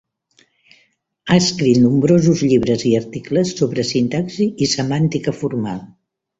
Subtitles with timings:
[1.27, 5.89] Ha escrit nombrosos llibres i articles sobre sintaxi i semàntica formal.